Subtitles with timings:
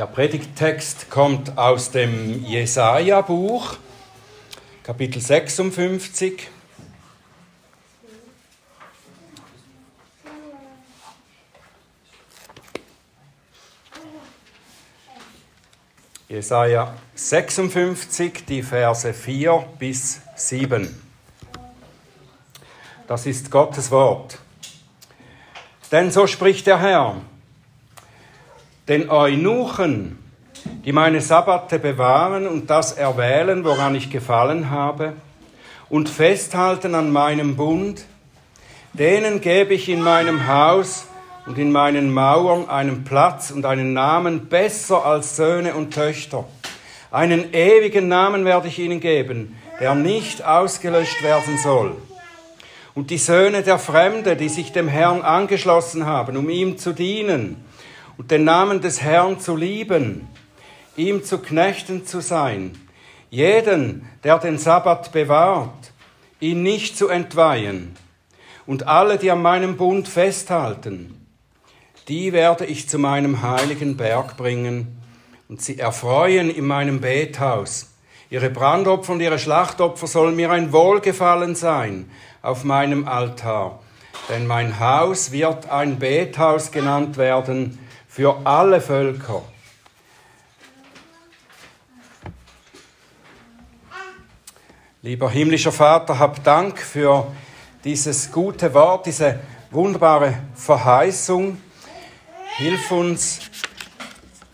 [0.00, 3.76] Der Predigttext kommt aus dem Jesaja-Buch,
[4.82, 6.48] Kapitel 56.
[16.30, 20.98] Jesaja 56, die Verse 4 bis 7.
[23.06, 24.38] Das ist Gottes Wort.
[25.92, 27.20] Denn so spricht der Herr
[28.88, 30.18] den Eunuchen,
[30.84, 35.14] die meine Sabbate bewahren und das erwählen, woran ich gefallen habe,
[35.88, 38.04] und festhalten an meinem Bund,
[38.92, 41.06] denen gebe ich in meinem Haus
[41.46, 46.44] und in meinen Mauern einen Platz und einen Namen besser als Söhne und Töchter.
[47.10, 51.96] Einen ewigen Namen werde ich ihnen geben, der nicht ausgelöscht werden soll.
[52.94, 57.64] Und die Söhne der Fremde, die sich dem Herrn angeschlossen haben, um ihm zu dienen,
[58.20, 60.28] und den Namen des Herrn zu lieben,
[60.94, 62.78] ihm zu Knechten zu sein,
[63.30, 65.92] jeden, der den Sabbat bewahrt,
[66.38, 67.96] ihn nicht zu entweihen,
[68.66, 71.26] und alle, die an meinem Bund festhalten,
[72.08, 75.00] die werde ich zu meinem heiligen Berg bringen
[75.48, 77.88] und sie erfreuen in meinem Bethaus.
[78.28, 82.10] Ihre Brandopfer und ihre Schlachtopfer sollen mir ein Wohlgefallen sein
[82.42, 83.80] auf meinem Altar,
[84.28, 87.78] denn mein Haus wird ein Bethaus genannt werden,
[88.10, 89.42] für alle Völker.
[95.00, 97.32] Lieber himmlischer Vater, hab Dank für
[97.84, 99.38] dieses gute Wort, diese
[99.70, 101.58] wunderbare Verheißung.
[102.56, 103.38] Hilf uns,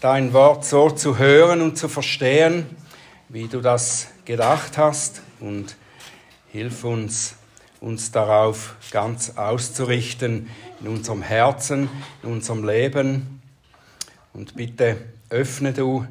[0.01, 2.67] dein Wort so zu hören und zu verstehen,
[3.31, 5.77] wie du das gedacht hast und
[6.53, 7.37] hilf uns,
[7.81, 10.51] uns darauf ganz auszurichten
[10.83, 11.89] in unserem Herzen,
[12.23, 13.36] in unserem Leben
[14.37, 14.99] und bitte
[15.31, 16.07] öffne du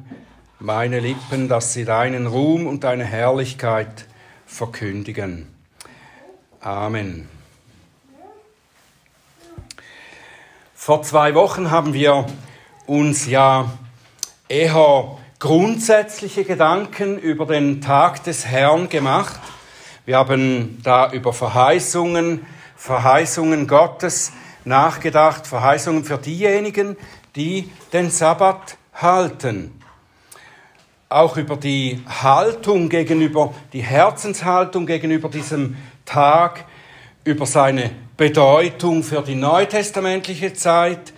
[0.58, 4.06] meine Lippen, dass sie deinen Ruhm und deine Herrlichkeit
[4.46, 5.46] verkündigen.
[6.60, 7.28] Amen.
[10.74, 12.26] Vor zwei Wochen haben wir
[12.86, 13.70] uns ja
[14.48, 19.38] eher grundsätzliche Gedanken über den Tag des Herrn gemacht.
[20.04, 24.32] Wir haben da über Verheißungen, Verheißungen Gottes
[24.64, 26.96] nachgedacht, Verheißungen für diejenigen,
[27.36, 29.80] die den Sabbat halten.
[31.08, 36.64] Auch über die Haltung gegenüber, die Herzenshaltung gegenüber diesem Tag,
[37.24, 41.12] über seine Bedeutung für die neutestamentliche Zeit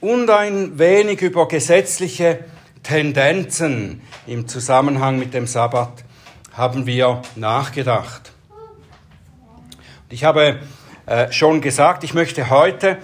[0.00, 2.40] und ein wenig über gesetzliche
[2.82, 6.04] Tendenzen im Zusammenhang mit dem Sabbat
[6.52, 8.32] haben wir nachgedacht.
[10.10, 10.60] Ich habe
[11.06, 12.98] äh, schon gesagt, ich möchte heute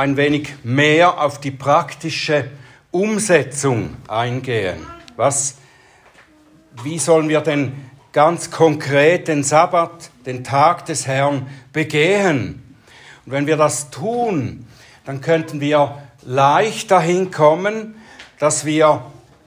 [0.00, 2.50] ein wenig mehr auf die praktische
[2.90, 4.86] Umsetzung eingehen.
[5.16, 5.56] Was,
[6.82, 7.74] wie sollen wir denn
[8.12, 12.76] ganz konkret den Sabbat, den Tag des Herrn begehen?
[13.26, 14.66] Und wenn wir das tun,
[15.04, 17.94] dann könnten wir leicht dahin kommen,
[18.38, 19.04] dass wir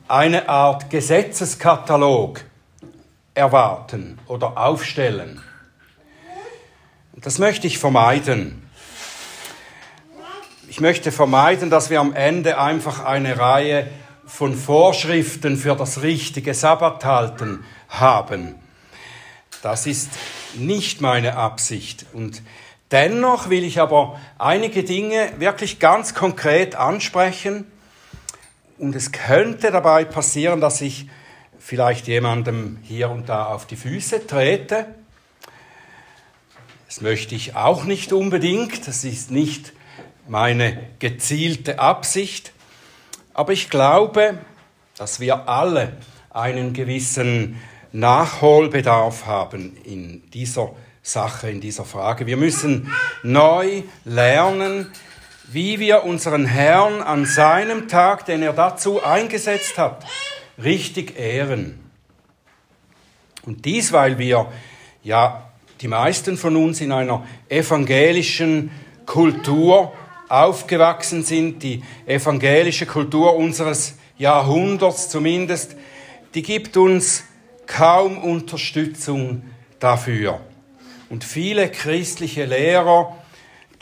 [0.08, 2.42] eine Art Gesetzeskatalog
[3.34, 5.42] erwarten oder aufstellen.
[7.16, 8.63] Das möchte ich vermeiden.
[10.74, 13.88] Ich möchte vermeiden, dass wir am Ende einfach eine Reihe
[14.26, 18.56] von Vorschriften für das richtige Sabbathalten haben.
[19.62, 20.10] Das ist
[20.56, 22.08] nicht meine Absicht.
[22.12, 22.42] Und
[22.90, 27.72] dennoch will ich aber einige Dinge wirklich ganz konkret ansprechen.
[28.80, 31.08] Und es könnte dabei passieren, dass ich
[31.60, 34.88] vielleicht jemandem hier und da auf die Füße trete.
[36.88, 38.88] Das möchte ich auch nicht unbedingt.
[38.88, 39.72] Das ist nicht
[40.28, 42.52] meine gezielte Absicht.
[43.34, 44.38] Aber ich glaube,
[44.98, 45.98] dass wir alle
[46.30, 47.60] einen gewissen
[47.92, 52.26] Nachholbedarf haben in dieser Sache, in dieser Frage.
[52.26, 52.92] Wir müssen
[53.22, 54.92] neu lernen,
[55.52, 60.06] wie wir unseren Herrn an seinem Tag, den er dazu eingesetzt hat,
[60.58, 61.80] richtig ehren.
[63.46, 64.52] Und dies, weil wir
[65.04, 65.50] ja
[65.82, 68.72] die meisten von uns in einer evangelischen
[69.06, 69.94] Kultur
[70.34, 75.76] aufgewachsen sind, die evangelische Kultur unseres Jahrhunderts zumindest,
[76.34, 77.24] die gibt uns
[77.68, 79.44] kaum Unterstützung
[79.80, 80.40] dafür.
[81.10, 83.16] Und viele christliche Lehrer,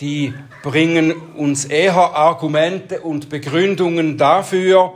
[0.01, 4.93] die bringen uns eher Argumente und Begründungen dafür,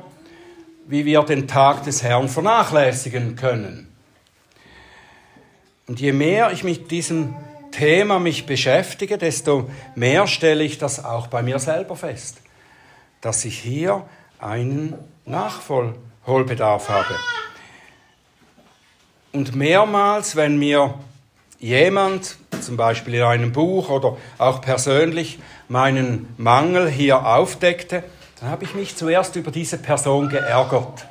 [0.88, 3.88] wie wir den Tag des Herrn vernachlässigen können.
[5.88, 7.36] Und je mehr ich mich diesem
[7.75, 12.38] Thema mich beschäftige, desto mehr stelle ich das auch bei mir selber fest,
[13.19, 14.04] dass ich hier
[14.39, 14.95] einen
[15.25, 17.19] Nachholbedarf habe.
[19.33, 20.94] Und mehrmals, wenn mir
[21.60, 28.06] jemand, zum Beispiel in einem Buch oder auch persönlich, meinen Mangel hier aufdeckte,
[28.39, 31.07] dann habe ich mich zuerst über diese Person geärgert.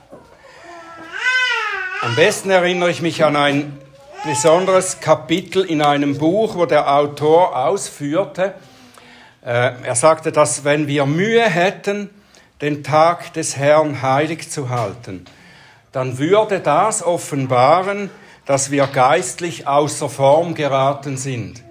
[2.01, 3.79] Am besten erinnere ich mich an ein
[4.25, 8.55] besonderes Kapitel in einem Buch, wo der Autor ausführte,
[9.45, 12.09] äh, er sagte, dass wenn wir Mühe hätten,
[12.63, 15.27] den Tag des Herrn heilig zu halten,
[15.93, 18.11] dann würde das offenbaren,
[18.47, 21.63] dass wir geistlich außer Form geraten sind,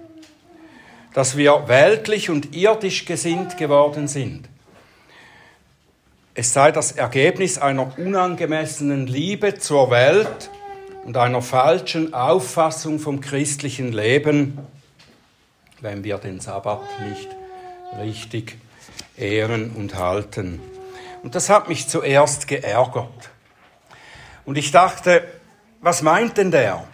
[1.12, 4.48] dass wir weltlich und irdisch gesinnt geworden sind.
[6.34, 10.50] Es sei das Ergebnis einer unangemessenen Liebe zur Welt
[11.04, 14.58] und einer falschen Auffassung vom christlichen Leben,
[15.80, 17.28] wenn wir den Sabbat nicht
[18.00, 18.56] richtig
[19.16, 20.60] ehren und halten.
[21.22, 23.30] Und das hat mich zuerst geärgert.
[24.44, 25.24] Und ich dachte,
[25.80, 26.86] was meint denn der?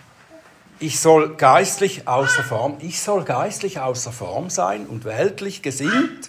[0.80, 6.28] Ich soll geistlich außer Form, ich soll geistlich außer Form sein und weltlich gesinnt,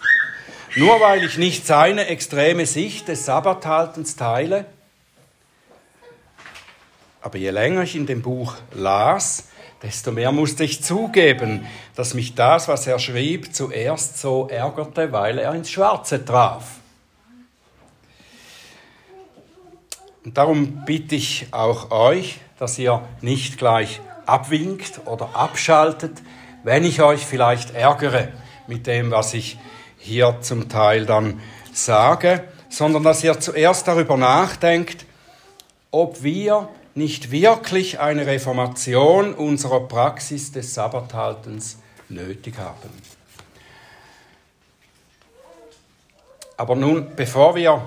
[0.75, 4.65] nur weil ich nicht seine extreme Sicht des Sabbathaltens teile?
[7.21, 9.49] Aber je länger ich in dem Buch las,
[9.81, 11.65] desto mehr musste ich zugeben,
[11.95, 16.79] dass mich das, was er schrieb, zuerst so ärgerte, weil er ins Schwarze traf.
[20.23, 26.21] Und darum bitte ich auch euch, dass ihr nicht gleich abwinkt oder abschaltet,
[26.63, 28.31] wenn ich euch vielleicht ärgere
[28.67, 29.57] mit dem, was ich
[29.97, 31.39] hier zum Teil dann
[31.73, 35.05] sage, sondern dass ihr zuerst darüber nachdenkt,
[35.89, 41.77] ob wir nicht wirklich eine Reformation unserer Praxis des Sabbathaltens
[42.09, 42.89] nötig haben.
[46.57, 47.81] Aber nun, bevor wir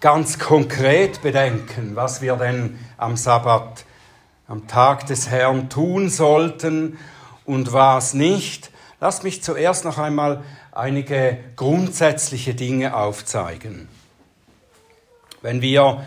[0.00, 3.84] ganz konkret bedenken, was wir denn am Sabbat,
[4.48, 6.98] am Tag des Herrn tun sollten
[7.44, 8.70] und was nicht,
[9.00, 10.42] lasst mich zuerst noch einmal
[10.72, 13.88] einige grundsätzliche Dinge aufzeigen.
[15.42, 16.04] Wenn wir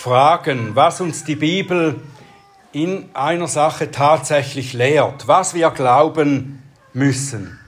[0.00, 2.00] fragen, was uns die Bibel
[2.72, 6.62] in einer Sache tatsächlich lehrt, was wir glauben
[6.94, 7.60] müssen,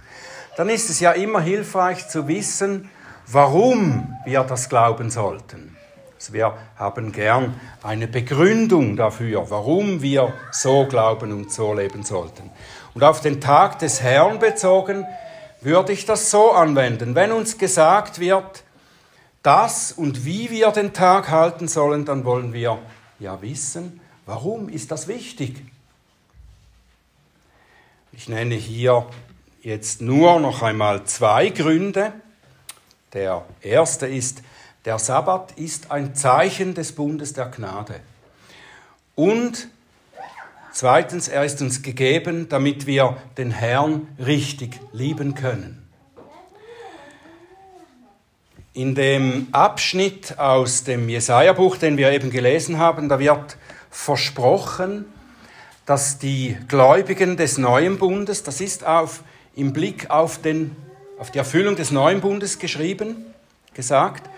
[0.56, 2.88] dann ist es ja immer hilfreich zu wissen,
[3.26, 5.76] warum wir das glauben sollten.
[6.14, 12.50] Also wir haben gern eine Begründung dafür, warum wir so glauben und so leben sollten.
[12.94, 15.05] Und auf den Tag des Herrn bezogen
[15.61, 17.14] würde ich das so anwenden.
[17.14, 18.64] Wenn uns gesagt wird,
[19.43, 22.79] das und wie wir den Tag halten sollen, dann wollen wir
[23.19, 25.62] ja wissen, warum ist das wichtig.
[28.12, 29.06] Ich nenne hier
[29.62, 32.12] jetzt nur noch einmal zwei Gründe.
[33.12, 34.43] Der erste ist,
[34.85, 38.00] der Sabbat ist ein Zeichen des Bundes der Gnade.
[39.15, 39.69] Und
[40.73, 45.81] zweitens, er ist uns gegeben, damit wir den Herrn richtig lieben können.
[48.75, 53.59] In dem Abschnitt aus dem Jesaja-Buch, den wir eben gelesen haben, da wird
[53.91, 55.05] versprochen,
[55.85, 59.25] dass die Gläubigen des neuen Bundes, das ist auf,
[59.55, 60.75] im Blick auf, den,
[61.19, 63.27] auf die Erfüllung des neuen Bundes geschrieben,
[63.75, 64.31] gesagt,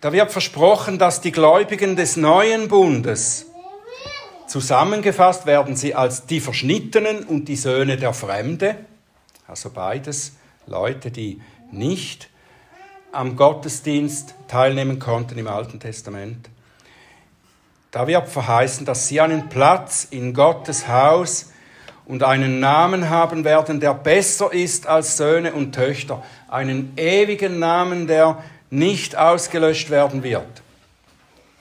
[0.00, 3.46] da wird versprochen, dass die Gläubigen des neuen Bundes
[4.48, 8.76] zusammengefasst werden sie als die Verschnittenen und die Söhne der Fremde,
[9.46, 10.32] also beides
[10.66, 12.28] Leute, die nicht
[13.16, 16.50] am Gottesdienst teilnehmen konnten im Alten Testament.
[17.90, 21.50] Da wird verheißen, dass sie einen Platz in Gottes Haus
[22.04, 28.06] und einen Namen haben werden, der besser ist als Söhne und Töchter, einen ewigen Namen,
[28.06, 30.62] der nicht ausgelöscht werden wird.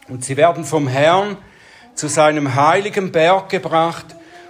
[0.09, 1.37] Und sie werden vom Herrn
[1.95, 4.05] zu seinem heiligen Berg gebracht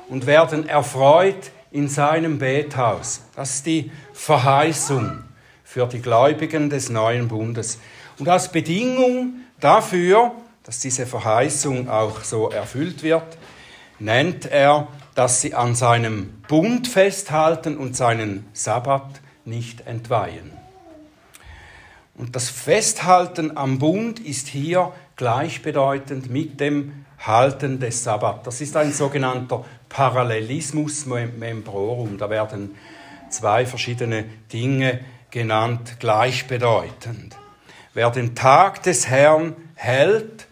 [0.09, 3.21] und werden erfreut in seinem Bethaus.
[3.35, 5.23] Das ist die Verheißung
[5.75, 7.79] für die Gläubigen des neuen Bundes.
[8.17, 10.31] Und als Bedingung dafür,
[10.63, 13.37] dass diese Verheißung auch so erfüllt wird,
[13.99, 20.53] nennt er, dass sie an seinem Bund festhalten und seinen Sabbat nicht entweihen.
[22.17, 28.47] Und das Festhalten am Bund ist hier gleichbedeutend mit dem Halten des Sabbat.
[28.47, 32.17] Das ist ein sogenannter Parallelismus membrorum.
[32.17, 32.75] Da werden
[33.29, 35.01] zwei verschiedene Dinge
[35.35, 37.35] genannt gleichbedeutend.
[37.93, 40.47] Wer den Tag des Herrn hält,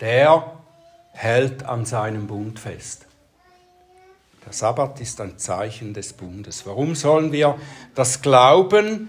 [0.00, 0.58] der
[1.12, 3.06] hält an seinem Bund fest.
[4.44, 6.66] Der Sabbat ist ein Zeichen des Bundes.
[6.66, 7.56] Warum sollen wir
[7.94, 9.08] das glauben?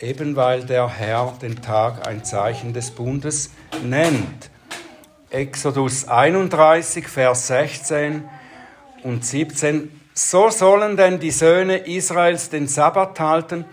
[0.00, 3.50] eben weil der Herr den Tag ein Zeichen des Bundes
[3.82, 4.50] nennt.
[5.30, 8.24] Exodus 31, Vers 16
[9.02, 10.00] und 17.
[10.14, 13.64] So sollen denn die Söhne Israels den Sabbat halten,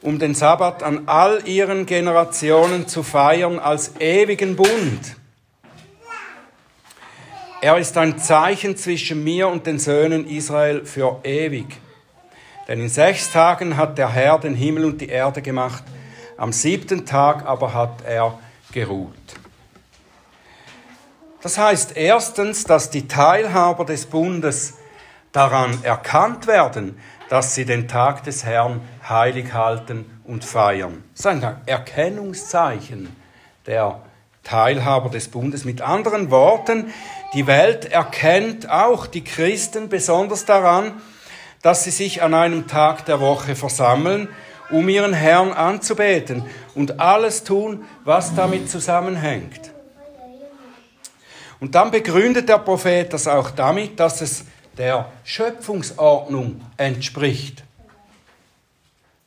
[0.00, 5.16] um den Sabbat an all ihren Generationen zu feiern als ewigen Bund.
[7.60, 11.66] Er ist ein Zeichen zwischen mir und den Söhnen Israel für ewig.
[12.68, 15.82] Denn in sechs Tagen hat der Herr den Himmel und die Erde gemacht,
[16.36, 18.38] am siebten Tag aber hat er
[18.72, 19.12] geruht.
[21.40, 24.74] Das heißt erstens, dass die Teilhaber des Bundes
[25.32, 26.98] daran erkannt werden,
[27.28, 31.02] dass sie den Tag des Herrn heilig halten und feiern.
[31.12, 33.08] Das ist ein Erkennungszeichen
[33.66, 34.00] der
[34.44, 35.64] Teilhaber des Bundes.
[35.64, 36.92] Mit anderen Worten,
[37.32, 41.00] die Welt erkennt auch die Christen besonders daran,
[41.62, 44.28] dass sie sich an einem Tag der Woche versammeln,
[44.70, 49.70] um ihren Herrn anzubeten und alles tun, was damit zusammenhängt.
[51.60, 54.44] Und dann begründet der Prophet das auch damit, dass es
[54.78, 57.64] der Schöpfungsordnung entspricht.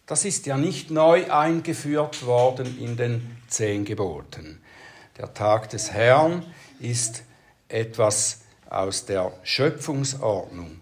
[0.06, 4.62] Das ist ja nicht neu eingeführt worden in den zehn Geboten.
[5.18, 6.46] Der Tag des Herrn
[6.80, 7.24] ist
[7.70, 10.80] etwas aus der Schöpfungsordnung,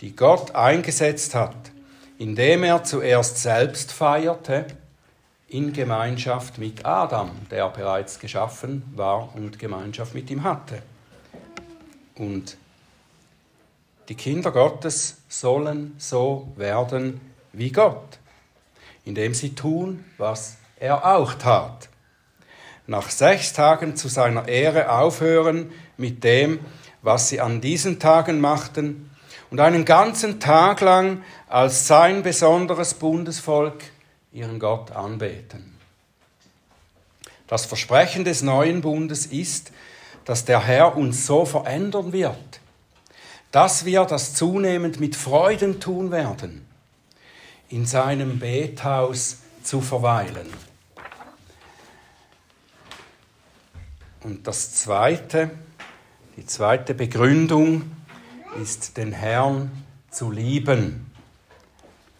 [0.00, 1.70] die Gott eingesetzt hat,
[2.18, 4.66] indem er zuerst selbst feierte
[5.48, 10.82] in Gemeinschaft mit Adam, der bereits geschaffen war und Gemeinschaft mit ihm hatte.
[12.16, 12.58] Und
[14.08, 17.20] die Kinder Gottes sollen so werden
[17.52, 18.18] wie Gott,
[19.04, 21.88] indem sie tun, was er auch tat.
[22.86, 26.60] Nach sechs Tagen zu seiner Ehre aufhören mit dem,
[27.02, 29.10] was sie an diesen Tagen machten,
[29.50, 33.82] und einen ganzen Tag lang als sein besonderes Bundesvolk
[34.30, 35.78] ihren Gott anbeten.
[37.46, 39.72] Das Versprechen des neuen Bundes ist,
[40.26, 42.57] dass der Herr uns so verändern wird,
[43.50, 46.66] dass wir das zunehmend mit Freuden tun werden,
[47.68, 50.48] in seinem Bethaus zu verweilen.
[54.22, 55.50] Und das zweite,
[56.36, 57.90] die zweite Begründung
[58.60, 59.70] ist, den Herrn
[60.10, 61.10] zu lieben.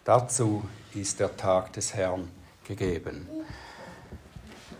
[0.05, 0.63] Dazu
[0.95, 2.29] ist der Tag des Herrn
[2.67, 3.27] gegeben.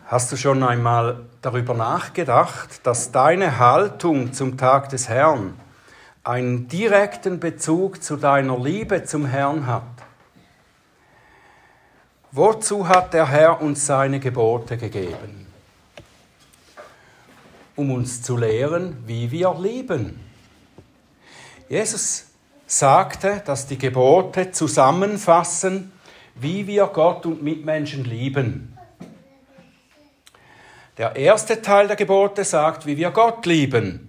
[0.07, 5.53] Hast du schon einmal darüber nachgedacht, dass deine Haltung zum Tag des Herrn
[6.23, 9.83] einen direkten Bezug zu deiner Liebe zum Herrn hat.
[12.31, 15.47] Wozu hat der Herr uns seine Gebote gegeben?
[17.75, 20.19] Um uns zu lehren, wie wir lieben.
[21.69, 22.27] Jesus
[22.67, 25.91] sagte, dass die Gebote zusammenfassen,
[26.35, 28.77] wie wir Gott und Mitmenschen lieben.
[30.97, 34.08] Der erste Teil der Gebote sagt, wie wir Gott lieben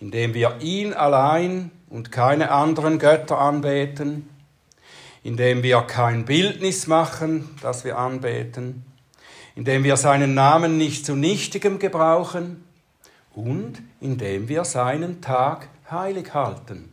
[0.00, 4.28] indem wir ihn allein und keine anderen Götter anbeten,
[5.22, 8.84] indem wir kein Bildnis machen, das wir anbeten,
[9.54, 12.64] indem wir seinen Namen nicht zu nichtigem gebrauchen
[13.34, 16.90] und indem wir seinen Tag heilig halten.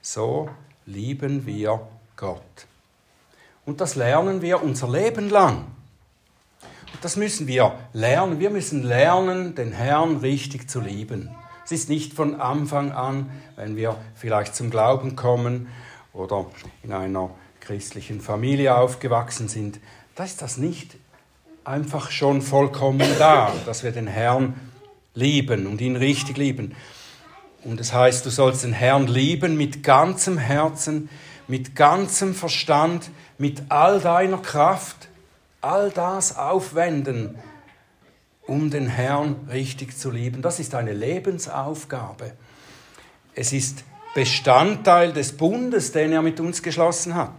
[0.00, 0.48] So
[0.86, 1.86] lieben wir
[2.16, 2.66] Gott.
[3.66, 5.66] Und das lernen wir unser Leben lang.
[7.00, 8.40] Das müssen wir lernen.
[8.40, 11.30] Wir müssen lernen, den Herrn richtig zu lieben.
[11.64, 15.68] Es ist nicht von Anfang an, wenn wir vielleicht zum Glauben kommen
[16.12, 16.46] oder
[16.82, 19.80] in einer christlichen Familie aufgewachsen sind,
[20.14, 20.96] da ist das nicht
[21.64, 24.54] einfach schon vollkommen da, dass wir den Herrn
[25.14, 26.76] lieben und ihn richtig lieben.
[27.64, 31.08] Und das heißt, du sollst den Herrn lieben mit ganzem Herzen,
[31.48, 35.08] mit ganzem Verstand, mit all deiner Kraft
[35.64, 37.38] all das aufwenden,
[38.46, 40.42] um den Herrn richtig zu lieben.
[40.42, 42.32] Das ist eine Lebensaufgabe.
[43.34, 47.32] Es ist Bestandteil des Bundes, den er mit uns geschlossen hat.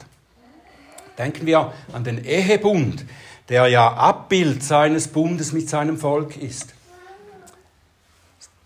[1.17, 3.05] Denken wir an den Ehebund,
[3.48, 6.74] der ja Abbild seines Bundes mit seinem Volk ist.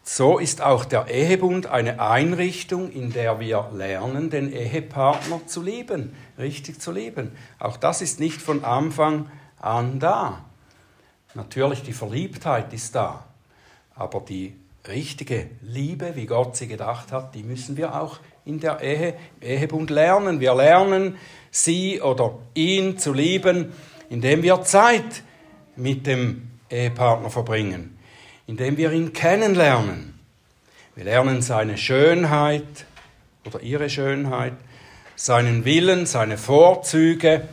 [0.04, 6.16] So ist auch der Ehebund eine Einrichtung, in der wir lernen, den Ehepartner zu lieben,
[6.40, 7.32] richtig zu lieben.
[7.60, 10.46] Auch das ist nicht von Anfang an da.
[11.36, 13.26] Natürlich, die Verliebtheit ist da,
[13.96, 14.56] aber die
[14.88, 19.48] richtige Liebe, wie Gott sie gedacht hat, die müssen wir auch in der Ehe, im
[19.48, 20.40] Ehebund lernen.
[20.40, 21.18] Wir lernen,
[21.52, 23.74] sie oder ihn zu lieben,
[24.10, 25.24] indem wir Zeit
[25.76, 27.98] mit dem Ehepartner verbringen,
[28.48, 30.20] indem wir ihn kennenlernen.
[30.96, 32.86] Wir lernen seine Schönheit
[33.46, 34.54] oder ihre Schönheit,
[35.16, 37.48] seinen Willen, seine Vorzüge,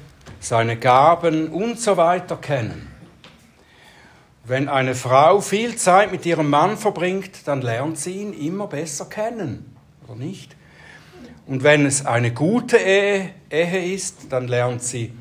[0.46, 2.92] seine Gaben und so weiter kennen.
[4.44, 9.06] Wenn eine Frau viel Zeit mit ihrem Mann verbringt, dann lernt sie ihn immer besser
[9.06, 9.74] kennen,
[10.04, 10.54] oder nicht?
[11.46, 15.12] Und wenn es eine gute Ehe, Ehe ist, dann lernt sie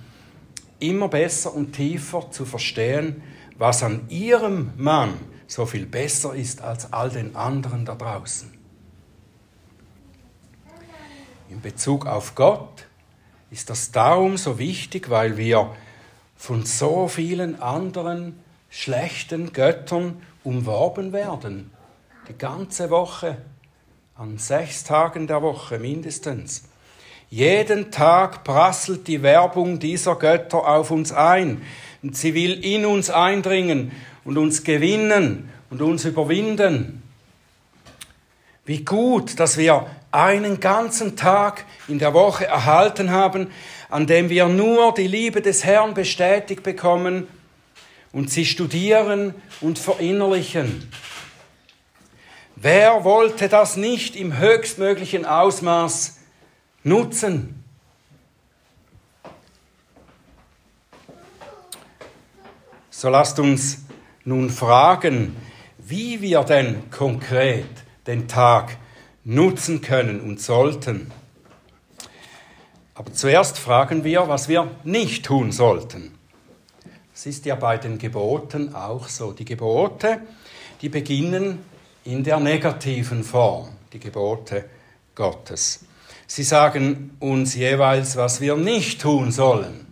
[0.80, 3.24] immer besser und tiefer zu verstehen,
[3.58, 5.14] was an ihrem Mann
[5.48, 8.54] so viel besser ist als all den anderen da draußen.
[11.50, 12.85] In Bezug auf Gott
[13.52, 15.76] ist das darum so wichtig, weil wir
[16.36, 21.72] von so vielen anderen schlechten Göttern umworben werden.
[22.28, 23.38] Die ganze Woche,
[24.16, 26.64] an sechs Tagen der Woche mindestens.
[27.30, 31.62] Jeden Tag prasselt die Werbung dieser Götter auf uns ein.
[32.02, 33.92] Und sie will in uns eindringen
[34.24, 37.04] und uns gewinnen und uns überwinden.
[38.66, 43.52] Wie gut, dass wir einen ganzen Tag in der Woche erhalten haben,
[43.90, 47.28] an dem wir nur die Liebe des Herrn bestätigt bekommen
[48.12, 50.90] und sie studieren und verinnerlichen.
[52.56, 56.18] Wer wollte das nicht im höchstmöglichen Ausmaß
[56.84, 57.64] nutzen?
[62.90, 63.80] So lasst uns
[64.24, 65.36] nun fragen,
[65.78, 67.68] wie wir denn konkret
[68.08, 68.78] den Tag
[69.26, 71.12] nutzen können und sollten.
[72.94, 76.18] Aber zuerst fragen wir, was wir nicht tun sollten.
[77.12, 79.34] Das ist ja bei den Geboten auch so.
[79.34, 80.22] Die Gebote,
[80.82, 81.60] die beginnen
[82.06, 84.66] in der negativen Form, die Gebote
[85.16, 85.86] Gottes.
[86.28, 89.86] Sie sagen uns jeweils, was wir nicht tun sollen.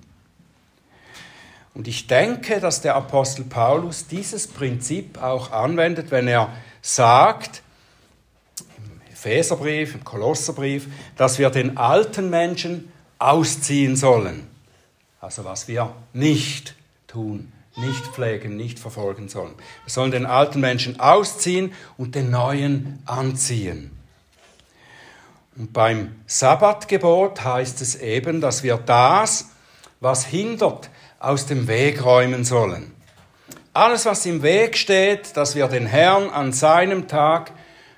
[1.74, 6.50] Und ich denke, dass der Apostel Paulus dieses Prinzip auch anwendet, wenn er
[6.82, 7.63] sagt,
[9.24, 14.48] Epheserbrief, im Kolosserbrief, dass wir den alten Menschen ausziehen sollen.
[15.22, 16.76] Also was wir nicht
[17.08, 19.54] tun, nicht pflegen, nicht verfolgen sollen.
[19.86, 23.92] Wir sollen den alten Menschen ausziehen und den neuen anziehen.
[25.56, 29.52] Und beim Sabbatgebot heißt es eben, dass wir das,
[30.02, 32.92] was hindert, aus dem Weg räumen sollen.
[33.72, 37.52] Alles, was im Weg steht, dass wir den Herrn an seinem Tag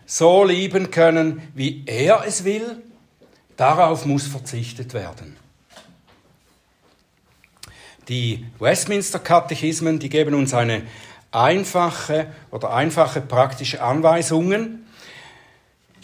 [0.05, 2.81] so lieben können, wie er es will,
[3.57, 5.37] darauf muss verzichtet werden.
[8.07, 10.83] Die Westminster-Katechismen, die geben uns eine
[11.31, 14.85] einfache oder einfache praktische Anweisungen.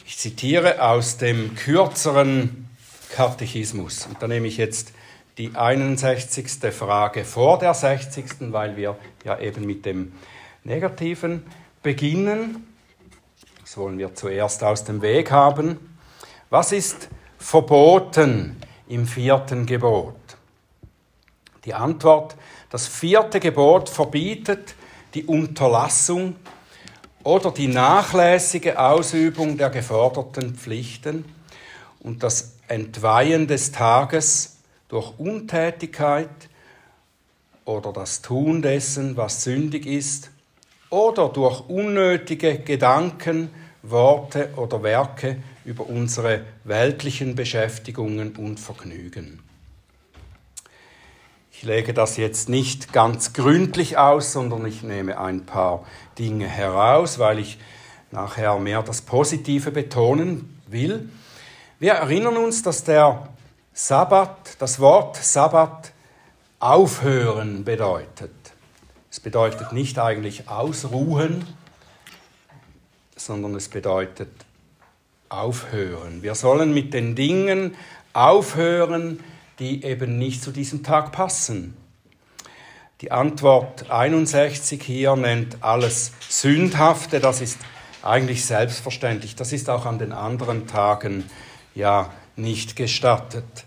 [0.05, 2.69] Ich zitiere aus dem kürzeren
[3.11, 4.07] Katechismus.
[4.07, 4.93] Und da nehme ich jetzt
[5.37, 6.73] die 61.
[6.73, 10.13] Frage vor der 60., weil wir ja eben mit dem
[10.63, 11.43] Negativen
[11.83, 12.70] beginnen.
[13.71, 15.95] Das wollen wir zuerst aus dem Weg haben.
[16.49, 17.07] Was ist
[17.37, 18.57] verboten
[18.89, 20.17] im vierten Gebot?
[21.63, 22.35] Die Antwort,
[22.69, 24.75] das vierte Gebot verbietet
[25.13, 26.35] die Unterlassung
[27.23, 31.23] oder die nachlässige Ausübung der geforderten Pflichten
[32.01, 34.57] und das Entweihen des Tages
[34.89, 36.27] durch Untätigkeit
[37.63, 40.29] oder das Tun dessen, was sündig ist,
[40.91, 43.49] oder durch unnötige Gedanken,
[43.81, 49.39] Worte oder Werke über unsere weltlichen Beschäftigungen und Vergnügen.
[51.51, 55.85] Ich lege das jetzt nicht ganz gründlich aus, sondern ich nehme ein paar
[56.17, 57.57] Dinge heraus, weil ich
[58.11, 61.09] nachher mehr das Positive betonen will.
[61.79, 63.29] Wir erinnern uns, dass der
[63.73, 65.91] Sabbat, das Wort Sabbat
[66.59, 68.40] aufhören bedeutet.
[69.11, 71.45] Es bedeutet nicht eigentlich ausruhen,
[73.17, 74.31] sondern es bedeutet
[75.27, 76.23] aufhören.
[76.23, 77.75] Wir sollen mit den Dingen
[78.13, 79.19] aufhören,
[79.59, 81.75] die eben nicht zu diesem Tag passen.
[83.01, 87.59] Die Antwort 61 hier nennt alles Sündhafte, das ist
[88.03, 89.35] eigentlich selbstverständlich.
[89.35, 91.25] Das ist auch an den anderen Tagen
[91.75, 93.65] ja nicht gestattet.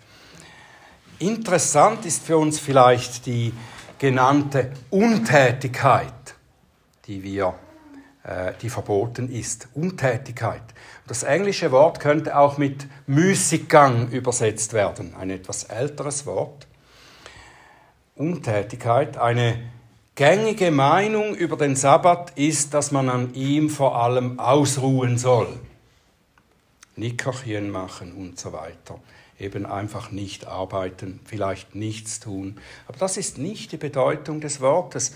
[1.18, 3.52] Interessant ist für uns vielleicht die
[3.98, 6.34] genannte Untätigkeit,
[7.06, 7.54] die wir
[8.24, 9.68] äh, die verboten ist.
[9.74, 10.62] Untätigkeit.
[11.06, 16.66] Das englische Wort könnte auch mit Müßiggang übersetzt werden, ein etwas älteres Wort.
[18.16, 19.58] Untätigkeit, eine
[20.14, 25.58] gängige Meinung über den Sabbat ist, dass man an ihm vor allem ausruhen soll.
[26.96, 29.00] Nickerchen machen und so weiter.
[29.38, 32.60] Eben einfach nicht arbeiten, vielleicht nichts tun.
[32.86, 35.14] Aber das ist nicht die Bedeutung des Wortes.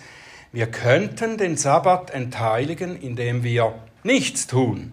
[0.50, 4.92] Wir könnten den Sabbat entheiligen, indem wir nichts tun,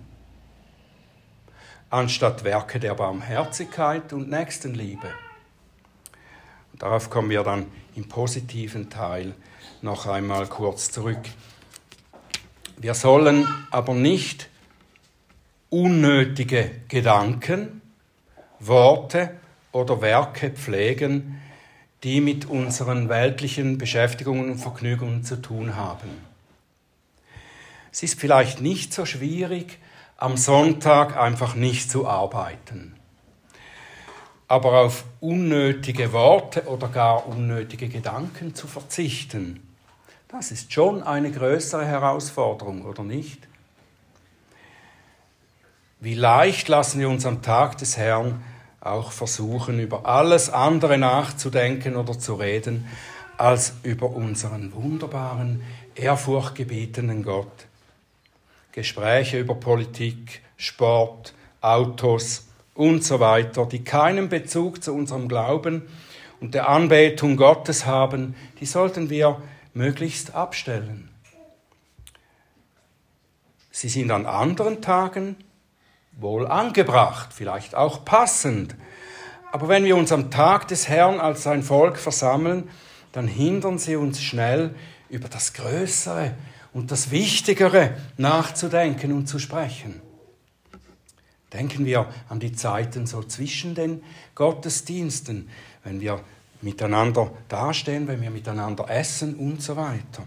[1.89, 5.07] anstatt Werke der Barmherzigkeit und Nächstenliebe.
[6.77, 9.33] Darauf kommen wir dann im positiven Teil
[9.81, 11.21] noch einmal kurz zurück.
[12.77, 14.49] Wir sollen aber nicht
[15.69, 17.81] unnötige Gedanken,
[18.59, 19.31] Worte
[19.71, 21.41] oder Werke pflegen,
[22.03, 26.09] die mit unseren weltlichen Beschäftigungen und Vergnügungen zu tun haben.
[27.91, 29.79] Es ist vielleicht nicht so schwierig,
[30.17, 32.95] am Sonntag einfach nicht zu arbeiten.
[34.47, 39.61] Aber auf unnötige Worte oder gar unnötige Gedanken zu verzichten,
[40.27, 43.47] das ist schon eine größere Herausforderung, oder nicht?
[46.05, 48.43] Wie leicht lassen wir uns am Tag des Herrn
[48.79, 52.87] auch versuchen, über alles andere nachzudenken oder zu reden,
[53.37, 55.63] als über unseren wunderbaren,
[55.95, 57.65] ehrfurchtgebietenden Gott.
[58.71, 65.87] Gespräche über Politik, Sport, Autos und so weiter, die keinen Bezug zu unserem Glauben
[66.39, 69.41] und der Anbetung Gottes haben, die sollten wir
[69.73, 71.09] möglichst abstellen.
[73.71, 75.37] Sie sind an anderen Tagen
[76.17, 78.75] wohl angebracht, vielleicht auch passend.
[79.51, 82.69] Aber wenn wir uns am Tag des Herrn als sein Volk versammeln,
[83.11, 84.75] dann hindern sie uns schnell
[85.09, 86.33] über das Größere
[86.73, 90.01] und das Wichtigere nachzudenken und zu sprechen.
[91.53, 94.03] Denken wir an die Zeiten so zwischen den
[94.35, 95.49] Gottesdiensten,
[95.85, 96.19] wenn wir
[96.61, 100.23] miteinander dastehen, wenn wir miteinander essen und so weiter.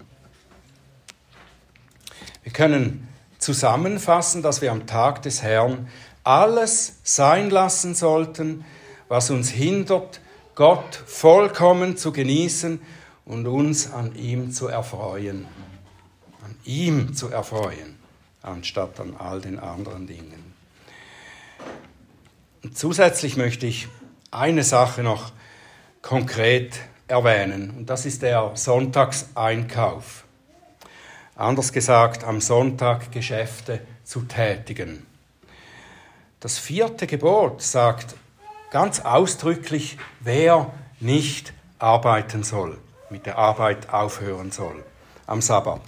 [2.42, 5.88] Wir können zusammenfassen, dass wir am Tag des Herrn
[6.24, 8.64] alles sein lassen sollten,
[9.08, 10.20] was uns hindert,
[10.54, 12.80] Gott vollkommen zu genießen
[13.24, 15.46] und uns an ihm zu erfreuen.
[16.44, 17.96] An ihm zu erfreuen,
[18.42, 20.52] anstatt an all den anderen Dingen.
[22.62, 23.88] Und zusätzlich möchte ich
[24.30, 25.32] eine Sache noch
[26.02, 30.24] konkret erwähnen, und das ist der Sonntagseinkauf
[31.38, 35.06] anders gesagt am Sonntag Geschäfte zu tätigen.
[36.40, 38.16] Das vierte Gebot sagt
[38.70, 40.70] ganz ausdrücklich, wer
[41.00, 42.76] nicht arbeiten soll,
[43.08, 44.84] mit der Arbeit aufhören soll
[45.26, 45.82] am Sabbat.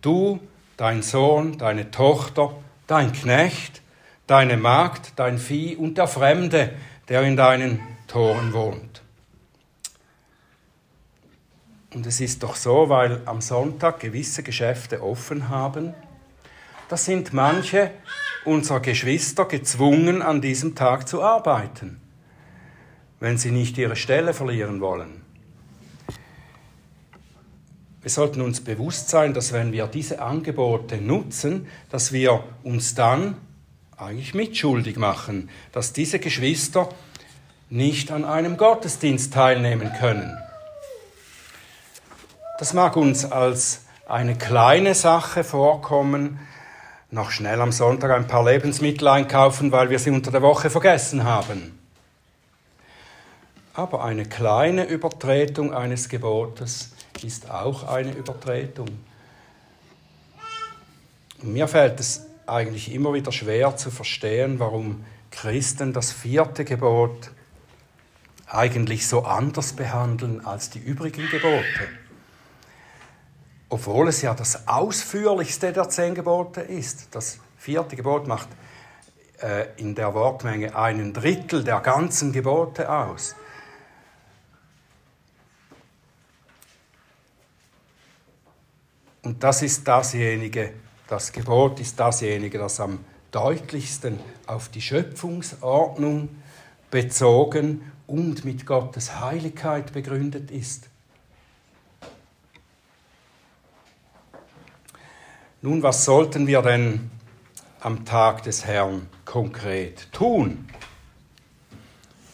[0.00, 0.40] Du,
[0.76, 2.54] dein Sohn, deine Tochter,
[2.86, 3.82] dein Knecht,
[4.26, 6.72] deine Magd, dein Vieh und der Fremde,
[7.08, 9.02] der in deinen Toren wohnt.
[11.94, 15.94] Und es ist doch so, weil am Sonntag gewisse Geschäfte offen haben,
[16.88, 17.90] da sind manche
[18.44, 22.00] unserer Geschwister gezwungen, an diesem Tag zu arbeiten,
[23.20, 25.22] wenn sie nicht ihre Stelle verlieren wollen.
[28.00, 33.36] Wir sollten uns bewusst sein, dass wenn wir diese Angebote nutzen, dass wir uns dann
[33.96, 36.88] eigentlich mitschuldig machen, dass diese Geschwister
[37.68, 40.38] nicht an einem Gottesdienst teilnehmen können.
[42.58, 46.40] Das mag uns als eine kleine Sache vorkommen,
[47.12, 51.22] noch schnell am Sonntag ein paar Lebensmittel einkaufen, weil wir sie unter der Woche vergessen
[51.22, 51.78] haben.
[53.74, 56.90] Aber eine kleine Übertretung eines Gebotes
[57.22, 58.88] ist auch eine Übertretung.
[61.42, 67.30] Mir fällt es eigentlich immer wieder schwer zu verstehen, warum Christen das vierte Gebot
[68.48, 71.88] eigentlich so anders behandeln als die übrigen Gebote
[73.68, 77.08] obwohl es ja das ausführlichste der zehn Gebote ist.
[77.10, 78.48] Das vierte Gebot macht
[79.42, 83.34] äh, in der Wortmenge einen Drittel der ganzen Gebote aus.
[89.22, 90.72] Und das ist dasjenige,
[91.06, 96.30] das Gebot ist dasjenige, das am deutlichsten auf die Schöpfungsordnung
[96.90, 100.87] bezogen und mit Gottes Heiligkeit begründet ist.
[105.60, 107.10] Nun, was sollten wir denn
[107.80, 110.68] am Tag des Herrn konkret tun,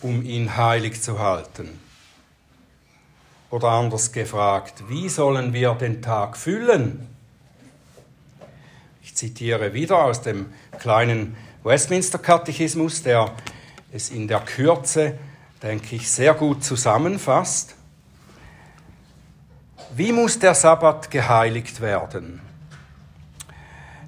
[0.03, 1.81] um ihn heilig zu halten?
[3.49, 7.09] Oder anders gefragt, wie sollen wir den Tag füllen?
[9.03, 13.33] Ich zitiere wieder aus dem kleinen Westminster-Katechismus, der
[13.91, 15.19] es in der Kürze,
[15.63, 17.75] denke ich, sehr gut zusammenfasst.
[19.97, 22.44] Wie muss der Sabbat geheiligt werden?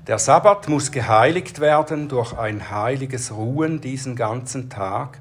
[0.07, 5.19] Der Sabbat muss geheiligt werden durch ein heiliges Ruhen diesen ganzen Tag,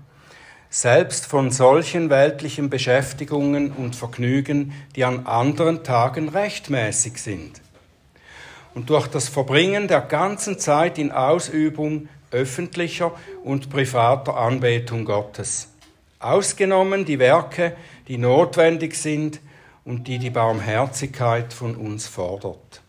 [0.69, 7.61] selbst von solchen weltlichen Beschäftigungen und Vergnügen, die an anderen Tagen rechtmäßig sind.
[8.75, 13.11] Und durch das Verbringen der ganzen Zeit in Ausübung öffentlicher
[13.43, 15.69] und privater Anbetung Gottes,
[16.19, 17.75] ausgenommen die Werke,
[18.07, 19.39] die notwendig sind
[19.83, 22.84] und die die Barmherzigkeit von uns fordert.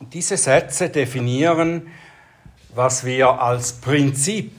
[0.00, 1.88] Diese Sätze definieren,
[2.74, 4.52] was wir als Prinzip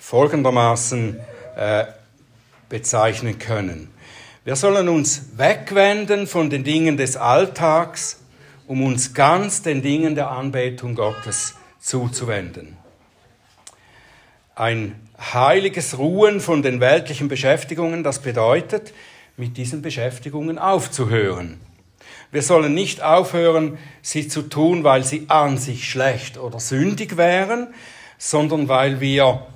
[0.00, 1.20] folgendermaßen
[1.56, 1.84] äh,
[2.68, 3.90] bezeichnen können.
[4.44, 8.20] Wir sollen uns wegwenden von den Dingen des Alltags,
[8.66, 12.76] um uns ganz den Dingen der Anbetung Gottes zuzuwenden.
[14.56, 18.92] Ein heiliges Ruhen von den weltlichen Beschäftigungen, das bedeutet,
[19.36, 21.60] mit diesen Beschäftigungen aufzuhören.
[22.32, 27.68] Wir sollen nicht aufhören, sie zu tun, weil sie an sich schlecht oder sündig wären,
[28.18, 29.46] sondern weil wir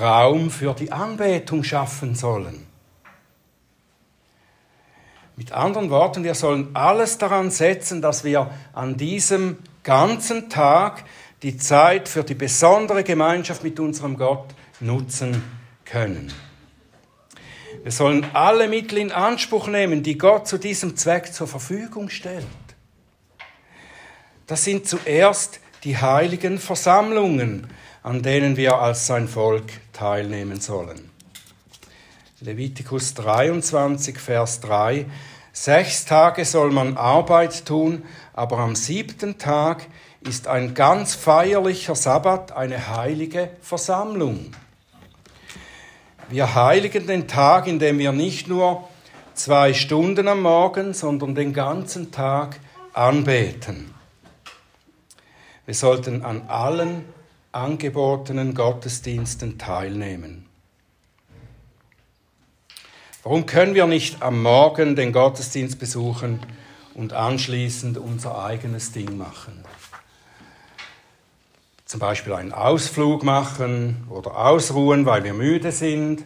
[0.00, 2.66] Raum für die Anbetung schaffen sollen.
[5.36, 11.04] Mit anderen Worten, wir sollen alles daran setzen, dass wir an diesem ganzen Tag
[11.42, 15.42] die Zeit für die besondere Gemeinschaft mit unserem Gott nutzen
[15.84, 16.32] können.
[17.82, 22.46] Wir sollen alle Mittel in Anspruch nehmen, die Gott zu diesem Zweck zur Verfügung stellt.
[24.46, 27.66] Das sind zuerst die heiligen Versammlungen,
[28.02, 31.10] an denen wir als sein Volk teilnehmen sollen.
[32.40, 35.06] Levitikus 23, Vers 3.
[35.52, 39.86] Sechs Tage soll man Arbeit tun, aber am siebten Tag
[40.20, 44.50] ist ein ganz feierlicher Sabbat, eine heilige Versammlung.
[46.30, 48.88] Wir heiligen den Tag, indem wir nicht nur
[49.34, 52.58] zwei Stunden am Morgen, sondern den ganzen Tag
[52.92, 53.92] anbeten.
[55.66, 57.04] Wir sollten an allen
[57.52, 60.46] angebotenen Gottesdiensten teilnehmen.
[63.22, 66.40] Warum können wir nicht am Morgen den Gottesdienst besuchen
[66.94, 69.64] und anschließend unser eigenes Ding machen?
[71.94, 76.24] Zum Beispiel einen Ausflug machen oder ausruhen, weil wir müde sind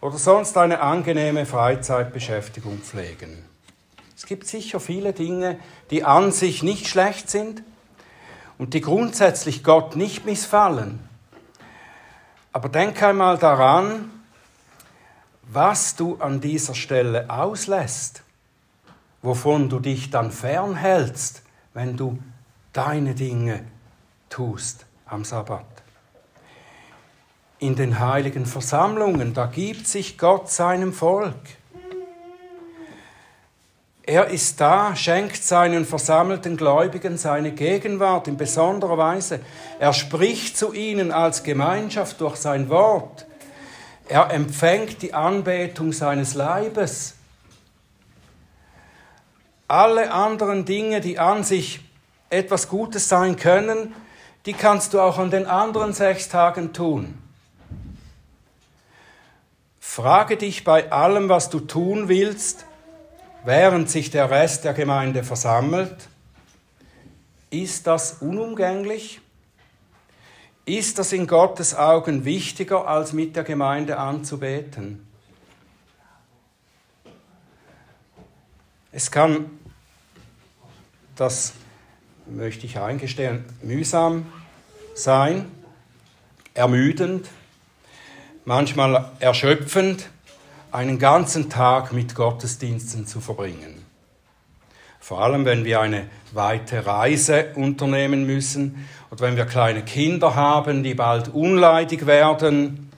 [0.00, 3.44] oder sonst eine angenehme Freizeitbeschäftigung pflegen.
[4.16, 5.58] Es gibt sicher viele Dinge,
[5.90, 7.62] die an sich nicht schlecht sind
[8.56, 10.98] und die grundsätzlich Gott nicht missfallen.
[12.54, 14.10] Aber denk einmal daran,
[15.42, 18.22] was du an dieser Stelle auslässt,
[19.20, 21.42] wovon du dich dann fernhältst,
[21.74, 22.18] wenn du
[22.72, 23.62] deine Dinge
[24.30, 25.64] tust am Sabbat.
[27.58, 31.34] In den heiligen Versammlungen, da gibt sich Gott seinem Volk.
[34.02, 39.40] Er ist da, schenkt seinen versammelten Gläubigen seine Gegenwart in besonderer Weise.
[39.80, 43.26] Er spricht zu ihnen als Gemeinschaft durch sein Wort.
[44.08, 47.14] Er empfängt die Anbetung seines Leibes.
[49.66, 51.80] Alle anderen Dinge, die an sich
[52.30, 53.92] etwas Gutes sein können,
[54.46, 57.18] die kannst du auch an den anderen sechs Tagen tun.
[59.80, 62.64] Frage dich bei allem, was du tun willst,
[63.44, 66.08] während sich der Rest der Gemeinde versammelt,
[67.50, 69.20] ist das unumgänglich?
[70.64, 75.06] Ist das in Gottes Augen wichtiger, als mit der Gemeinde anzubeten?
[78.92, 79.58] Es kann,
[81.14, 81.52] das
[82.26, 84.26] möchte ich eingestehen, mühsam
[84.96, 85.44] sein,
[86.54, 87.28] ermüdend,
[88.46, 90.08] manchmal erschöpfend,
[90.72, 93.84] einen ganzen Tag mit Gottesdiensten zu verbringen.
[94.98, 100.82] Vor allem, wenn wir eine weite Reise unternehmen müssen oder wenn wir kleine Kinder haben,
[100.82, 102.90] die bald unleidig werden.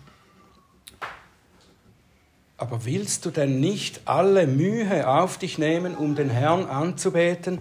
[2.57, 7.59] Aber willst du denn nicht alle Mühe auf dich nehmen, um den Herrn anzubeten,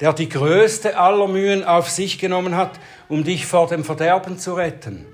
[0.00, 2.78] der die größte aller Mühen auf sich genommen hat,
[3.08, 5.06] um dich vor dem Verderben zu retten.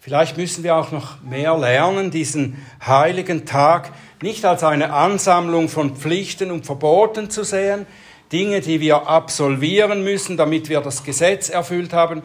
[0.00, 5.96] Vielleicht müssen wir auch noch mehr lernen, diesen heiligen Tag nicht als eine Ansammlung von
[5.96, 7.86] Pflichten und Verboten zu sehen,
[8.32, 12.22] Dinge, die wir absolvieren müssen, damit wir das Gesetz erfüllt haben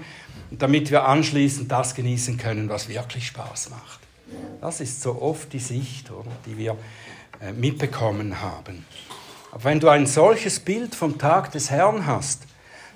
[0.49, 3.99] und damit wir anschließend das genießen können, was wirklich Spaß macht.
[4.61, 6.77] Das ist so oft die Sicht, oder, die wir
[7.41, 8.85] äh, mitbekommen haben.
[9.57, 12.43] Aber wenn du ein solches Bild vom Tag des Herrn hast,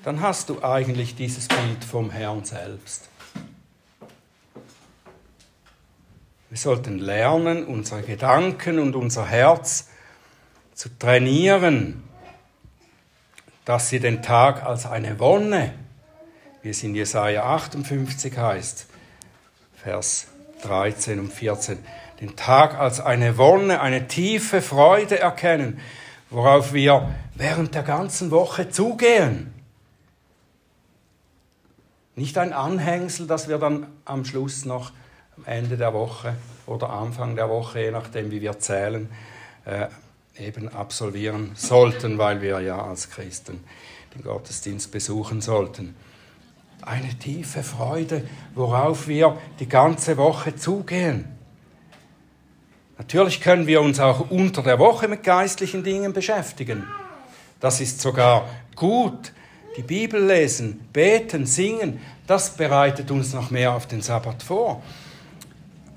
[0.03, 3.09] dann hast du eigentlich dieses Bild vom Herrn selbst.
[6.49, 9.87] Wir sollten lernen, unsere Gedanken und unser Herz
[10.75, 12.03] zu trainieren,
[13.65, 15.73] dass sie den Tag als eine Wonne,
[16.61, 18.85] wie es in Jesaja 58 heißt,
[19.81, 20.27] Vers
[20.61, 21.79] 13 und 14,
[22.19, 25.81] den Tag als eine Wonne, eine tiefe Freude erkennen,
[26.31, 29.53] worauf wir während der ganzen Woche zugehen.
[32.15, 34.91] Nicht ein Anhängsel, das wir dann am Schluss noch
[35.37, 39.09] am Ende der Woche oder Anfang der Woche, je nachdem wie wir zählen,
[39.65, 39.87] äh,
[40.37, 43.63] eben absolvieren sollten, weil wir ja als Christen
[44.15, 45.95] den Gottesdienst besuchen sollten.
[46.81, 51.40] Eine tiefe Freude, worauf wir die ganze Woche zugehen.
[53.01, 56.85] Natürlich können wir uns auch unter der Woche mit geistlichen Dingen beschäftigen.
[57.59, 59.33] Das ist sogar gut.
[59.75, 64.83] Die Bibel lesen, beten, singen, das bereitet uns noch mehr auf den Sabbat vor.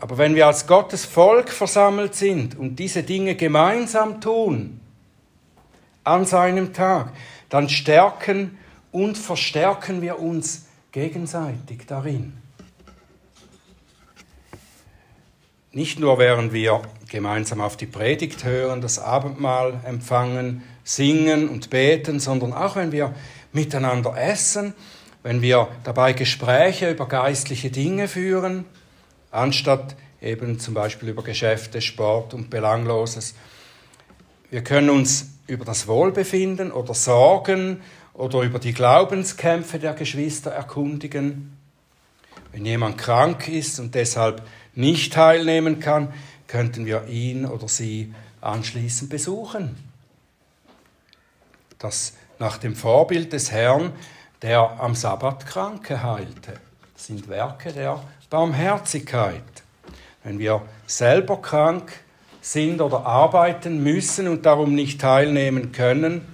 [0.00, 4.80] Aber wenn wir als Gottes Volk versammelt sind und diese Dinge gemeinsam tun,
[6.04, 7.12] an seinem Tag,
[7.50, 8.56] dann stärken
[8.92, 12.32] und verstärken wir uns gegenseitig darin.
[15.74, 22.20] Nicht nur während wir gemeinsam auf die Predigt hören, das Abendmahl empfangen, singen und beten,
[22.20, 23.12] sondern auch wenn wir
[23.52, 24.72] miteinander essen,
[25.24, 28.66] wenn wir dabei Gespräche über geistliche Dinge führen,
[29.32, 33.34] anstatt eben zum Beispiel über Geschäfte, Sport und Belangloses.
[34.50, 37.80] Wir können uns über das Wohlbefinden oder Sorgen
[38.12, 41.56] oder über die Glaubenskämpfe der Geschwister erkundigen.
[42.52, 44.40] Wenn jemand krank ist und deshalb
[44.74, 46.12] nicht teilnehmen kann,
[46.46, 49.76] könnten wir ihn oder sie anschließend besuchen.
[51.78, 53.92] Das nach dem Vorbild des Herrn,
[54.42, 56.54] der am Sabbat Kranke heilte.
[56.96, 59.42] Sind Werke der Barmherzigkeit.
[60.22, 61.92] Wenn wir selber krank
[62.40, 66.26] sind oder arbeiten müssen und darum nicht teilnehmen können,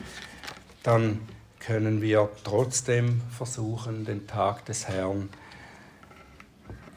[0.83, 1.20] dann
[1.59, 5.29] können wir trotzdem versuchen, den Tag des Herrn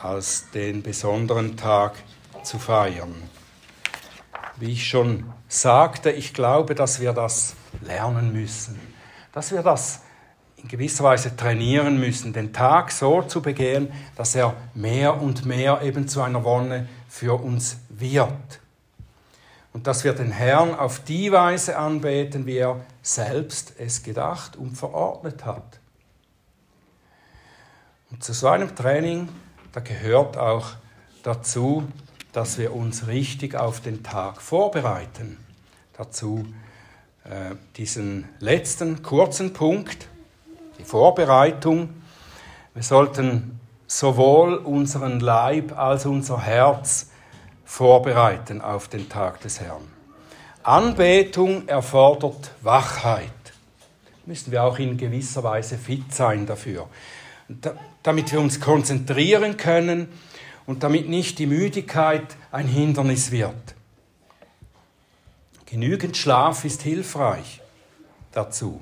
[0.04, 1.96] als den besonderen Tag
[2.44, 3.16] zu feiern.
[4.58, 8.80] Wie ich schon sagte, ich glaube, dass wir das lernen müssen,
[9.32, 10.02] dass wir das
[10.58, 15.82] in gewisser Weise trainieren müssen, den Tag so zu begehen, dass er mehr und mehr
[15.82, 18.60] eben zu einer Wonne für uns wird.
[19.72, 24.78] Und dass wir den Herrn auf die Weise anbeten, wie er selbst es gedacht und
[24.78, 25.80] verordnet hat.
[28.12, 29.30] Und zu so einem Training
[29.74, 30.68] da gehört auch
[31.24, 31.84] dazu,
[32.32, 35.38] dass wir uns richtig auf den Tag vorbereiten.
[35.98, 36.46] Dazu
[37.24, 40.08] äh, diesen letzten kurzen Punkt,
[40.80, 41.90] die Vorbereitung.
[42.74, 47.10] Wir sollten sowohl unseren Leib als unser Herz
[47.66, 49.88] vorbereiten auf den Tag des Herrn.
[50.62, 53.30] Anbetung erfordert Wachheit.
[54.26, 56.88] Müssen wir auch in gewisser Weise fit sein dafür
[58.04, 60.08] damit wir uns konzentrieren können
[60.66, 63.76] und damit nicht die Müdigkeit ein Hindernis wird.
[65.66, 67.62] Genügend Schlaf ist hilfreich
[68.32, 68.80] dazu.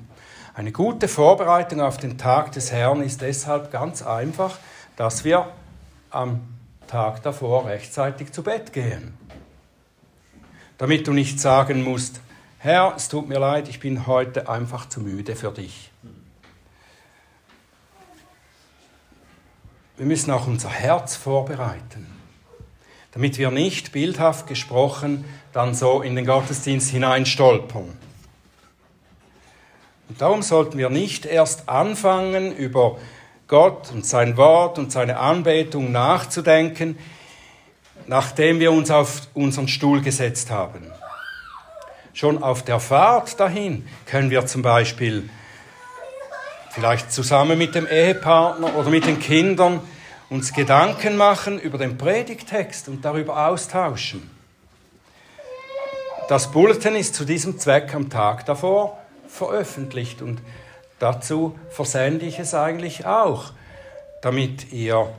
[0.54, 4.58] Eine gute Vorbereitung auf den Tag des Herrn ist deshalb ganz einfach,
[4.96, 5.50] dass wir
[6.10, 6.40] am
[6.88, 9.14] Tag davor rechtzeitig zu Bett gehen.
[10.76, 12.20] Damit du nicht sagen musst,
[12.58, 15.91] Herr, es tut mir leid, ich bin heute einfach zu müde für dich.
[19.96, 22.06] Wir müssen auch unser Herz vorbereiten,
[23.12, 27.96] damit wir nicht bildhaft gesprochen dann so in den Gottesdienst hineinstolpern.
[30.08, 32.98] Und darum sollten wir nicht erst anfangen, über
[33.48, 36.98] Gott und sein Wort und seine Anbetung nachzudenken,
[38.06, 40.90] nachdem wir uns auf unseren Stuhl gesetzt haben.
[42.14, 45.28] Schon auf der Fahrt dahin können wir zum Beispiel
[46.72, 49.80] vielleicht zusammen mit dem Ehepartner oder mit den Kindern
[50.30, 54.30] uns Gedanken machen über den Predigtext und darüber austauschen.
[56.28, 60.40] Das Bulletin ist zu diesem Zweck am Tag davor veröffentlicht und
[60.98, 63.52] dazu versende ich es eigentlich auch,
[64.22, 65.12] damit ihr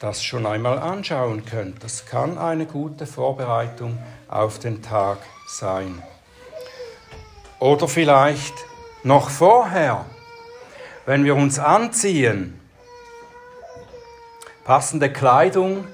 [0.00, 1.82] das schon einmal anschauen könnt.
[1.82, 6.02] Das kann eine gute Vorbereitung auf den Tag sein.
[7.58, 8.54] Oder vielleicht
[9.02, 10.04] noch vorher
[11.08, 12.60] wenn wir uns anziehen,
[14.64, 15.86] passende Kleidung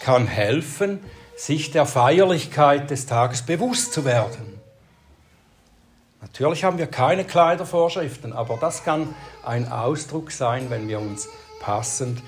[0.00, 1.00] kann helfen,
[1.36, 4.58] sich der Feierlichkeit des Tages bewusst zu werden.
[6.22, 9.14] Natürlich haben wir keine Kleidervorschriften, aber das kann
[9.44, 11.28] ein Ausdruck sein, wenn wir uns
[11.60, 12.22] passend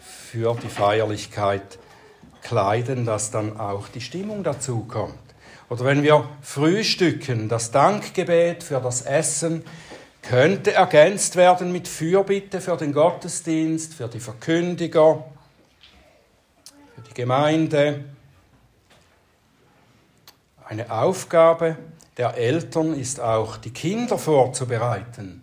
[0.00, 1.78] für die Feierlichkeit
[2.40, 5.18] kleiden, dass dann auch die Stimmung dazu kommt.
[5.68, 9.62] Oder wenn wir frühstücken, das Dankgebet für das Essen
[10.28, 15.24] könnte ergänzt werden mit Fürbitte für den Gottesdienst, für die Verkündiger,
[16.94, 18.04] für die Gemeinde.
[20.64, 21.76] Eine Aufgabe
[22.16, 25.42] der Eltern ist auch, die Kinder vorzubereiten,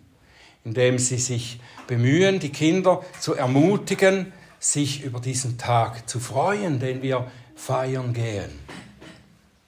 [0.64, 7.02] indem sie sich bemühen, die Kinder zu ermutigen, sich über diesen Tag zu freuen, den
[7.02, 8.58] wir feiern gehen.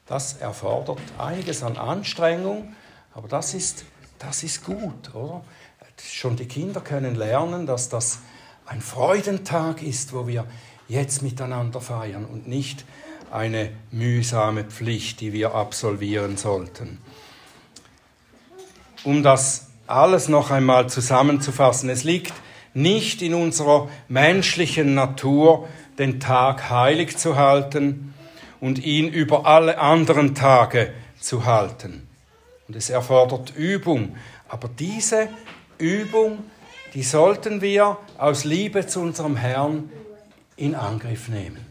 [0.06, 2.74] Das erfordert einiges an Anstrengung,
[3.14, 3.84] aber das ist,
[4.26, 5.44] das ist gut, oder?
[6.02, 8.18] Schon die Kinder können lernen, dass das
[8.66, 10.46] ein Freudentag ist, wo wir
[10.88, 12.84] jetzt miteinander feiern und nicht
[13.30, 16.98] eine mühsame Pflicht, die wir absolvieren sollten.
[19.04, 22.32] Um das alles noch einmal zusammenzufassen, es liegt
[22.72, 25.68] nicht in unserer menschlichen Natur,
[25.98, 28.14] den Tag heilig zu halten
[28.60, 32.08] und ihn über alle anderen Tage zu halten.
[32.68, 34.16] Und es erfordert Übung,
[34.48, 35.28] aber diese
[35.78, 36.44] Übung,
[36.94, 39.90] die sollten wir aus Liebe zu unserem Herrn
[40.56, 41.64] in Angriff nehmen.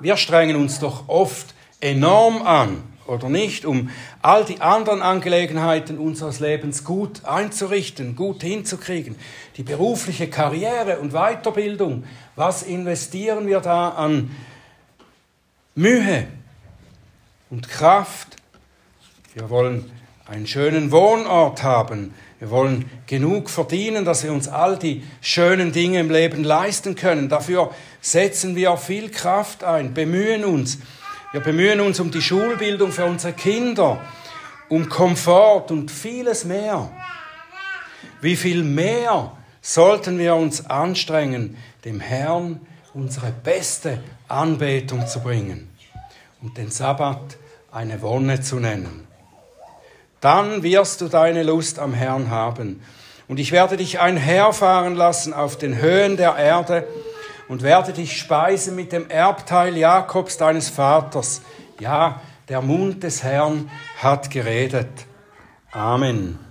[0.00, 3.90] Wir strengen uns doch oft enorm an, oder nicht, um
[4.20, 9.16] all die anderen Angelegenheiten unseres Lebens gut einzurichten, gut hinzukriegen.
[9.56, 12.04] Die berufliche Karriere und Weiterbildung,
[12.36, 14.30] was investieren wir da an
[15.74, 16.28] Mühe
[17.50, 18.36] und Kraft?
[19.38, 19.88] Wir wollen
[20.26, 22.12] einen schönen Wohnort haben.
[22.40, 27.28] Wir wollen genug verdienen, dass wir uns all die schönen Dinge im Leben leisten können.
[27.28, 27.70] Dafür
[28.00, 30.78] setzen wir viel Kraft ein, bemühen uns.
[31.30, 34.00] Wir bemühen uns um die Schulbildung für unsere Kinder,
[34.68, 36.90] um Komfort und vieles mehr.
[38.20, 39.32] Wie viel mehr
[39.62, 42.60] sollten wir uns anstrengen, dem Herrn
[42.92, 45.70] unsere beste Anbetung zu bringen
[46.42, 47.36] und den Sabbat
[47.70, 49.07] eine Wonne zu nennen.
[50.20, 52.82] Dann wirst du deine Lust am Herrn haben.
[53.28, 56.88] Und ich werde dich einherfahren lassen auf den Höhen der Erde
[57.48, 61.42] und werde dich speisen mit dem Erbteil Jakobs deines Vaters.
[61.78, 64.88] Ja, der Mund des Herrn hat geredet.
[65.72, 66.47] Amen.